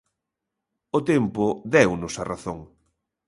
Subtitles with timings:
[0.97, 2.59] O tempo deunos a razón.